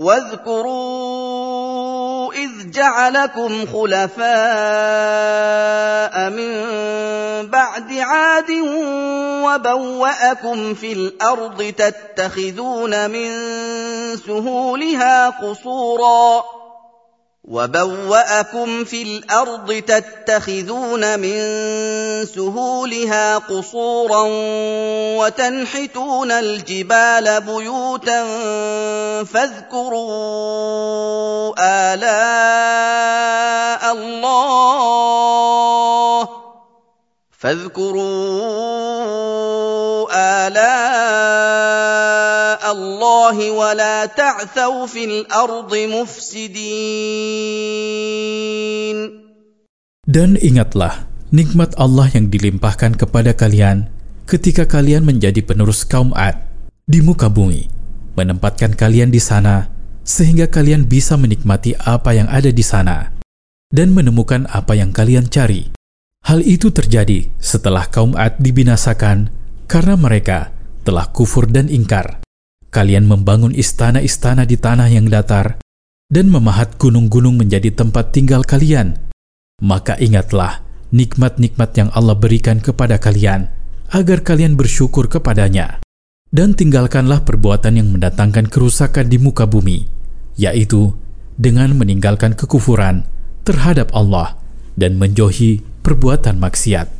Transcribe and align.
واذكروا 0.00 1.52
إذ 2.32 2.70
جعلكم 2.70 3.66
خلفاء 3.66 4.30
من 6.30 6.52
بعد 7.46 7.92
عاد 7.92 8.50
وبوأكم 9.44 10.74
في 10.74 10.92
الأرض 10.92 11.74
تتخذون 11.78 13.10
من 13.10 13.30
سهولها 14.26 15.30
قصورا 15.30 16.44
وبوأكم 17.50 18.84
في 18.84 19.02
الأرض 19.02 19.72
تتخذون 19.72 21.20
من 21.20 21.40
سهولها 22.26 23.38
قصورا 23.38 24.24
وتنحتون 25.18 26.30
الجبال 26.30 27.40
بيوتا 27.40 28.24
فاذكروا 29.24 30.10
آلاء 31.94 33.02
الله 33.92 35.08
فاذكروا 37.38 38.50
آلاء 40.46 41.29
الله 43.29 43.37
ولا 43.53 44.09
تعثوا 44.09 44.89
في 44.89 45.05
الأرض 45.05 45.69
مفسدين 45.69 46.57
Dan 50.05 50.37
ingatlah 50.41 51.05
nikmat 51.29 51.77
Allah 51.77 52.09
yang 52.13 52.33
dilimpahkan 52.33 52.97
kepada 52.97 53.37
kalian 53.37 53.93
ketika 54.25 54.65
kalian 54.65 55.05
menjadi 55.05 55.45
penerus 55.45 55.85
kaum 55.85 56.17
Ad 56.17 56.41
di 56.89 57.01
muka 57.05 57.29
bumi, 57.29 57.69
menempatkan 58.17 58.73
kalian 58.73 59.13
di 59.13 59.21
sana 59.21 59.69
sehingga 60.01 60.49
kalian 60.49 60.89
bisa 60.89 61.13
menikmati 61.13 61.77
apa 61.77 62.13
yang 62.17 62.25
ada 62.29 62.49
di 62.49 62.65
sana 62.65 63.13
dan 63.69 63.93
menemukan 63.93 64.49
apa 64.49 64.73
yang 64.77 64.89
kalian 64.89 65.29
cari. 65.29 65.69
Hal 66.25 66.41
itu 66.41 66.73
terjadi 66.73 67.29
setelah 67.37 67.85
kaum 67.85 68.17
Ad 68.17 68.41
dibinasakan 68.41 69.29
karena 69.69 69.93
mereka 69.93 70.49
telah 70.81 71.05
kufur 71.13 71.45
dan 71.45 71.69
ingkar. 71.69 72.18
Kalian 72.70 73.10
membangun 73.10 73.50
istana-istana 73.50 74.46
di 74.46 74.54
tanah 74.54 74.86
yang 74.86 75.10
datar 75.10 75.58
dan 76.06 76.30
memahat 76.30 76.78
gunung-gunung 76.78 77.34
menjadi 77.34 77.74
tempat 77.74 78.14
tinggal 78.14 78.46
kalian. 78.46 78.94
Maka 79.58 79.98
ingatlah 79.98 80.62
nikmat-nikmat 80.94 81.70
yang 81.74 81.90
Allah 81.90 82.14
berikan 82.14 82.62
kepada 82.62 83.02
kalian 83.02 83.50
agar 83.90 84.22
kalian 84.22 84.54
bersyukur 84.54 85.10
kepadanya. 85.10 85.82
Dan 86.30 86.54
tinggalkanlah 86.54 87.26
perbuatan 87.26 87.74
yang 87.74 87.90
mendatangkan 87.90 88.46
kerusakan 88.46 89.10
di 89.10 89.18
muka 89.18 89.50
bumi, 89.50 89.90
yaitu 90.38 90.94
dengan 91.34 91.74
meninggalkan 91.74 92.38
kekufuran 92.38 93.02
terhadap 93.42 93.90
Allah 93.90 94.38
dan 94.78 94.94
menjauhi 94.94 95.66
perbuatan 95.82 96.38
maksiat. 96.38 96.99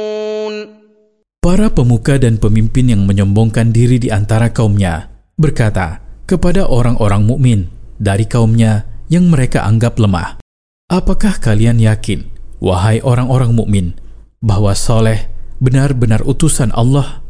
Para 1.41 1.73
pemuka 1.73 2.21
dan 2.21 2.37
pemimpin 2.37 2.93
yang 2.93 3.09
menyombongkan 3.09 3.73
diri 3.73 3.97
di 3.97 4.13
antara 4.13 4.53
kaumnya 4.53 5.09
berkata 5.41 5.97
kepada 6.29 6.69
orang-orang 6.69 7.25
mukmin 7.25 7.65
dari 7.97 8.29
kaumnya 8.29 8.85
yang 9.09 9.25
mereka 9.25 9.65
anggap 9.65 9.97
lemah, 9.97 10.37
"Apakah 10.93 11.41
kalian 11.41 11.81
yakin, 11.81 12.29
wahai 12.61 13.01
orang-orang 13.01 13.57
mukmin, 13.57 13.97
bahwa 14.37 14.77
Soleh 14.77 15.33
benar-benar 15.57 16.21
utusan 16.29 16.69
Allah?" 16.77 17.25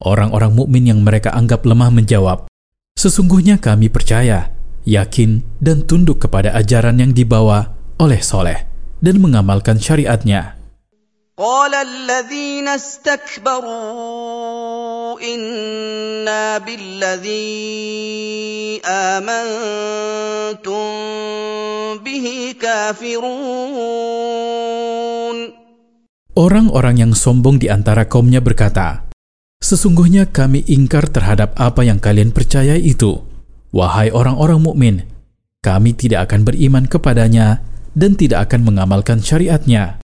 Orang-orang 0.00 0.56
mukmin 0.56 0.88
yang 0.88 1.04
mereka 1.04 1.28
anggap 1.36 1.68
lemah 1.68 1.92
menjawab, 1.92 2.48
"Sesungguhnya 2.96 3.60
kami 3.60 3.92
percaya, 3.92 4.48
yakin, 4.88 5.44
dan 5.60 5.84
tunduk 5.84 6.24
kepada 6.24 6.56
ajaran 6.56 6.96
yang 7.04 7.12
dibawa 7.12 7.76
oleh 8.00 8.24
Soleh 8.24 8.64
dan 9.04 9.20
mengamalkan 9.20 9.76
syariatnya." 9.76 10.55
قال 11.41 11.73
الذين 11.73 12.69
استكبروا 12.69 13.65
انا 15.17 16.61
بالذي 16.61 17.49
امنتم 18.85 20.85
به 22.05 22.53
كافرون 22.61 23.31
Orang-orang 26.31 26.95
yang 26.95 27.11
sombong 27.11 27.59
di 27.59 27.67
antara 27.67 28.07
kaumnya 28.07 28.39
berkata, 28.39 29.11
Sesungguhnya 29.59 30.31
kami 30.31 30.63
ingkar 30.63 31.11
terhadap 31.11 31.51
apa 31.59 31.83
yang 31.83 31.99
kalian 31.99 32.31
percaya 32.31 32.79
itu. 32.79 33.19
Wahai 33.75 34.15
orang-orang 34.15 34.63
mukmin, 34.63 35.03
kami 35.59 35.91
tidak 35.91 36.31
akan 36.31 36.47
beriman 36.47 36.87
kepadanya 36.87 37.59
dan 37.99 38.15
tidak 38.15 38.47
akan 38.47 38.63
mengamalkan 38.63 39.19
syariatnya. 39.19 39.99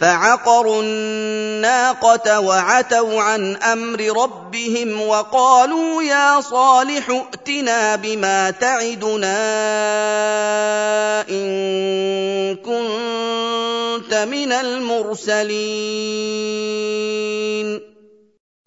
فعقروا 0.00 0.82
الناقة 0.82 2.40
وعتوا 2.40 3.12
عن 3.20 3.42
أمر 3.56 4.00
ربهم 4.00 4.88
وقالوا 5.00 6.02
يا 6.02 6.40
صالح 6.40 7.04
ائتنا 7.04 7.96
بما 8.00 8.50
تعدنا 8.50 9.40
إن 11.28 11.48
كنت 12.64 14.12
من 14.24 14.50
المرسلين 14.52 15.60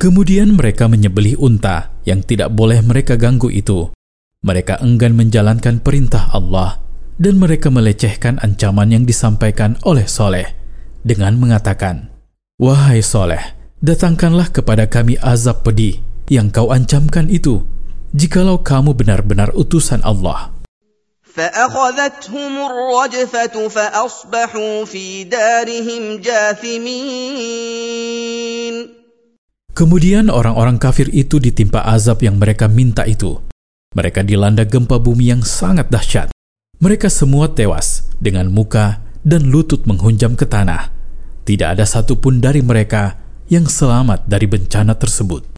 Kemudian 0.03 0.59
mereka 0.59 0.91
menyembelih 0.91 1.39
unta 1.39 1.95
yang 2.03 2.27
tidak 2.27 2.51
boleh 2.51 2.83
mereka 2.83 3.16
ganggu 3.16 3.47
itu. 3.47 3.95
Mereka 4.44 4.83
enggan 4.83 5.16
menjalankan 5.16 5.79
perintah 5.79 6.27
Allah 6.35 6.83
dan 7.16 7.39
mereka 7.39 7.71
melecehkan 7.71 8.35
ancaman 8.44 8.91
yang 8.91 9.07
disampaikan 9.07 9.79
oleh 9.88 10.03
Soleh 10.03 10.63
dengan 11.03 11.35
mengatakan, 11.39 12.09
Wahai 12.61 13.03
Soleh, 13.03 13.55
datangkanlah 13.83 14.49
kepada 14.53 14.88
kami 14.88 15.19
azab 15.19 15.67
pedih 15.67 15.99
yang 16.31 16.53
kau 16.53 16.71
ancamkan 16.71 17.27
itu, 17.27 17.66
jikalau 18.16 18.61
kamu 18.61 18.95
benar-benar 18.95 19.51
utusan 19.57 19.99
Allah. 20.01 20.53
فأخذتهم 21.33 22.53
الرجفة 22.61 23.55
فأصبحوا 23.67 24.85
في 24.85 25.23
دارهم 25.25 26.21
جاثمين 26.21 27.73
Kemudian 29.73 30.29
orang-orang 30.29 30.77
kafir 30.77 31.09
itu 31.09 31.41
ditimpa 31.41 31.81
azab 31.81 32.21
yang 32.21 32.38
mereka 32.38 32.69
minta 32.69 33.09
itu. 33.09 33.41
Mereka 33.97 34.21
dilanda 34.21 34.69
gempa 34.69 35.01
bumi 35.01 35.33
yang 35.33 35.41
sangat 35.41 35.89
dahsyat. 35.89 36.29
Mereka 36.77 37.09
semua 37.09 37.49
tewas 37.49 38.05
dengan 38.21 38.53
muka 38.53 39.01
dan 39.27 39.47
lutut 39.47 39.88
menghunjam 39.88 40.35
ke 40.35 40.44
tanah. 40.44 40.91
Tidak 41.44 41.75
ada 41.75 41.83
satupun 41.83 42.39
dari 42.39 42.63
mereka 42.63 43.19
yang 43.51 43.67
selamat 43.67 44.27
dari 44.27 44.47
bencana 44.47 44.95
tersebut. 44.95 45.53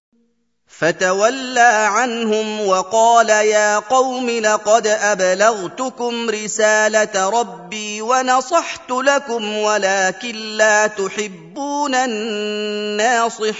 فتولى 0.75 1.87
عنهم 1.87 2.67
وقال 2.67 3.29
يا 3.29 3.79
قوم 3.79 4.29
لقد 4.29 4.87
أبلغتكم 4.87 6.13
رسالة 6.29 7.29
ربي 7.29 8.01
ونصحت 8.01 8.91
لكم 8.91 9.43
ولكن 9.57 10.35
لا 10.59 10.87
تحبون 10.87 11.95
الناصحين 11.95 13.55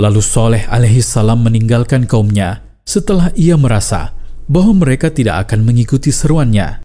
Lalu 0.00 0.22
Soleh 0.24 0.64
alaihi 0.64 1.04
salam 1.04 1.44
meninggalkan 1.44 2.08
kaumnya 2.08 2.64
setelah 2.88 3.28
ia 3.36 3.60
merasa 3.60 4.16
bahwa 4.48 4.80
mereka 4.80 5.12
tidak 5.12 5.44
akan 5.44 5.60
mengikuti 5.60 6.08
seruannya. 6.08 6.80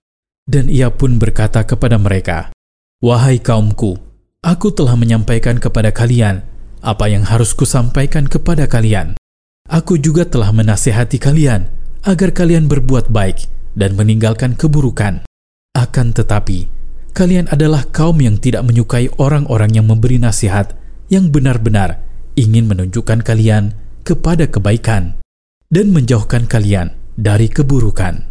Dan 0.50 0.66
ia 0.66 0.90
pun 0.90 1.22
berkata 1.22 1.62
kepada 1.62 1.94
mereka, 1.94 2.50
Wahai 2.98 3.38
kaumku, 3.38 4.02
aku 4.42 4.74
telah 4.74 4.98
menyampaikan 4.98 5.62
kepada 5.62 5.94
kalian 5.94 6.42
apa 6.82 7.06
yang 7.06 7.22
harus 7.22 7.54
kusampaikan 7.54 8.26
kepada 8.26 8.66
kalian. 8.66 9.14
Aku 9.70 9.94
juga 9.94 10.26
telah 10.26 10.50
menasihati 10.50 11.22
kalian 11.22 11.70
agar 12.02 12.34
kalian 12.34 12.66
berbuat 12.66 13.14
baik 13.14 13.46
dan 13.78 13.94
meninggalkan 13.94 14.58
keburukan. 14.58 15.22
Akan 15.70 16.10
tetapi, 16.10 16.66
kalian 17.14 17.46
adalah 17.54 17.86
kaum 17.86 18.18
yang 18.18 18.42
tidak 18.42 18.66
menyukai 18.66 19.06
orang-orang 19.22 19.70
yang 19.78 19.86
memberi 19.86 20.18
nasihat 20.18 20.74
yang 21.06 21.30
benar-benar 21.30 22.02
ingin 22.34 22.66
menunjukkan 22.66 23.22
kalian 23.22 23.78
kepada 24.02 24.50
kebaikan 24.50 25.22
dan 25.70 25.94
menjauhkan 25.94 26.50
kalian 26.50 26.98
dari 27.14 27.46
keburukan. 27.46 28.29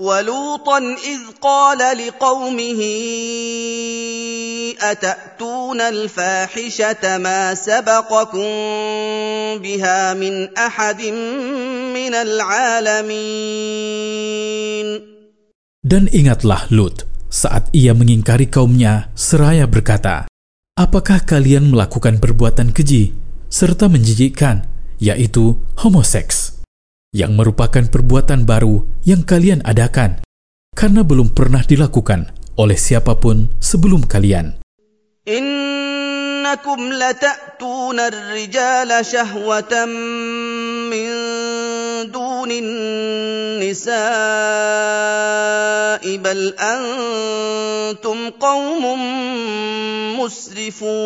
ولوطا 0.00 0.78
اذ 0.78 1.40
قال 1.40 1.78
لقومه 1.78 2.80
اتاتون 4.80 5.80
الفاحشه 5.80 7.18
ما 7.18 7.54
سبقكم 7.54 8.50
بها 9.64 10.14
من 10.14 10.48
احد 10.52 11.02
من 11.96 12.14
العالمين 12.14 13.56
Dan 15.86 16.10
ingatlah 16.10 16.66
Lut 16.74 17.06
saat 17.30 17.70
ia 17.70 17.94
mengingkari 17.94 18.50
kaumnya 18.50 19.08
seraya 19.14 19.70
berkata, 19.70 20.26
Apakah 20.76 21.22
kalian 21.24 21.72
melakukan 21.72 22.18
perbuatan 22.20 22.74
keji 22.74 23.14
serta 23.46 23.86
menjijikkan, 23.88 24.66
yaitu 24.98 25.56
homoseks, 25.78 26.59
yang 27.16 27.32
merupakan 27.32 27.86
perbuatan 27.88 28.44
baru 28.44 28.84
yang 29.08 29.24
kalian 29.24 29.64
adakan 29.64 30.20
karena 30.76 31.00
belum 31.00 31.32
pernah 31.32 31.64
dilakukan 31.64 32.28
oleh 32.60 32.76
siapapun 32.76 33.48
sebelum 33.56 34.04
kalian. 34.04 34.60
إنكم 36.46 36.92
لتأتون 36.92 37.98
الرجال 38.00 39.06
شهوة 39.06 39.84
من 40.86 41.10
دون 42.14 42.50
النساء 42.54 43.96
بل 46.16 46.54
أنتم 46.54 48.18
قوم 48.38 48.84
مسرفون 50.14 50.96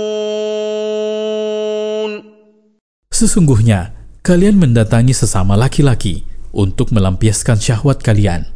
Sesungguhnya, 3.10 3.93
kalian 4.25 4.57
mendatangi 4.57 5.13
sesama 5.13 5.53
laki-laki 5.53 6.25
untuk 6.49 6.89
melampiaskan 6.89 7.61
syahwat 7.61 8.01
kalian 8.01 8.49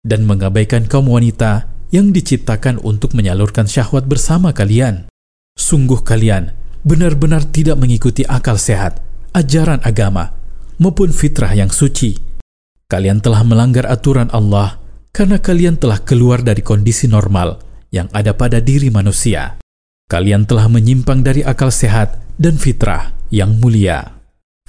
dan 0.00 0.24
mengabaikan 0.24 0.88
kaum 0.88 1.12
wanita 1.12 1.68
yang 1.92 2.08
diciptakan 2.08 2.80
untuk 2.80 3.12
menyalurkan 3.12 3.68
syahwat 3.68 4.08
bersama 4.08 4.56
kalian. 4.56 5.12
Sungguh 5.60 6.00
kalian 6.00 6.56
benar-benar 6.88 7.44
tidak 7.52 7.76
mengikuti 7.76 8.24
akal 8.24 8.56
sehat, 8.56 9.04
ajaran 9.36 9.84
agama, 9.84 10.32
maupun 10.80 11.12
fitrah 11.12 11.52
yang 11.52 11.68
suci. 11.68 12.16
Kalian 12.88 13.20
telah 13.20 13.44
melanggar 13.44 13.84
aturan 13.92 14.32
Allah 14.32 14.80
karena 15.12 15.36
kalian 15.36 15.76
telah 15.76 16.00
keluar 16.00 16.40
dari 16.40 16.64
kondisi 16.64 17.12
normal 17.12 17.60
yang 17.92 18.08
ada 18.16 18.32
pada 18.32 18.56
diri 18.64 18.88
manusia. 18.88 19.60
Kalian 20.08 20.48
telah 20.48 20.64
menyimpang 20.72 21.20
dari 21.20 21.44
akal 21.44 21.68
sehat 21.68 22.16
dan 22.40 22.56
fitrah 22.56 23.12
yang 23.28 23.60
mulia. 23.60 24.19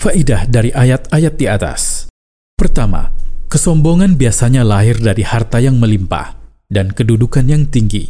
Faidah 0.01 0.49
dari 0.49 0.73
ayat-ayat 0.73 1.37
di 1.37 1.45
atas. 1.45 2.09
Pertama, 2.57 3.13
kesombongan 3.53 4.17
biasanya 4.17 4.65
lahir 4.65 4.97
dari 4.97 5.21
harta 5.21 5.61
yang 5.61 5.77
melimpah 5.77 6.41
dan 6.73 6.89
kedudukan 6.89 7.45
yang 7.45 7.69
tinggi. 7.69 8.09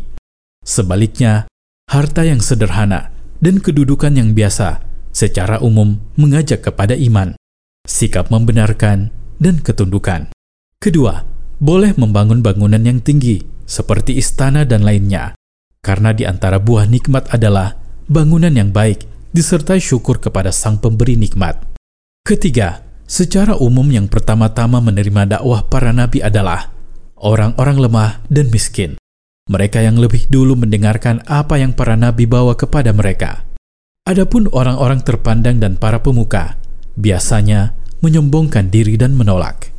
Sebaliknya, 0.64 1.52
harta 1.92 2.24
yang 2.24 2.40
sederhana 2.40 3.12
dan 3.44 3.60
kedudukan 3.60 4.16
yang 4.16 4.32
biasa 4.32 4.80
secara 5.12 5.60
umum 5.60 6.00
mengajak 6.16 6.64
kepada 6.64 6.96
iman, 6.96 7.36
sikap 7.84 8.32
membenarkan, 8.32 9.12
dan 9.44 9.60
ketundukan. 9.60 10.32
Kedua, 10.80 11.28
boleh 11.60 11.92
membangun 12.00 12.40
bangunan 12.40 12.80
yang 12.80 13.04
tinggi 13.04 13.44
seperti 13.68 14.16
istana 14.16 14.64
dan 14.64 14.88
lainnya, 14.88 15.36
karena 15.84 16.16
di 16.16 16.24
antara 16.24 16.56
buah 16.56 16.88
nikmat 16.88 17.28
adalah 17.36 17.76
bangunan 18.08 18.56
yang 18.56 18.72
baik 18.72 19.04
disertai 19.36 19.84
syukur 19.84 20.24
kepada 20.24 20.56
sang 20.56 20.80
pemberi 20.80 21.20
nikmat. 21.20 21.71
Ketiga, 22.22 22.86
secara 23.10 23.58
umum 23.58 23.84
yang 23.90 24.06
pertama-tama 24.06 24.78
menerima 24.78 25.36
dakwah 25.36 25.66
para 25.66 25.90
nabi 25.90 26.22
adalah 26.22 26.70
orang-orang 27.18 27.78
lemah 27.82 28.12
dan 28.30 28.48
miskin. 28.54 28.96
Mereka 29.50 29.82
yang 29.84 29.98
lebih 29.98 30.30
dulu 30.30 30.54
mendengarkan 30.54 31.26
apa 31.26 31.58
yang 31.58 31.74
para 31.74 31.98
nabi 31.98 32.30
bawa 32.30 32.54
kepada 32.54 32.94
mereka. 32.94 33.44
Adapun 34.06 34.48
orang-orang 34.54 35.02
terpandang 35.02 35.58
dan 35.58 35.76
para 35.76 36.00
pemuka, 36.00 36.62
biasanya 36.94 37.74
menyombongkan 38.06 38.70
diri 38.70 38.96
dan 39.02 39.18
menolak. 39.18 39.74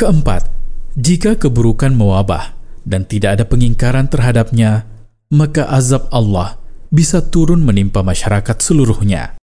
Keempat, 0.00 0.48
jika 0.96 1.36
keburukan 1.36 1.92
mewabah 1.92 2.56
dan 2.88 3.04
tidak 3.04 3.38
ada 3.40 3.44
pengingkaran 3.44 4.08
terhadapnya, 4.08 4.88
maka 5.28 5.68
azab 5.68 6.08
Allah 6.08 6.56
bisa 6.88 7.20
turun 7.20 7.60
menimpa 7.62 8.00
masyarakat 8.00 8.56
seluruhnya. 8.64 9.36